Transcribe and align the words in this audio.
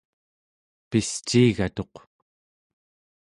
pisciigatuq 0.89 1.95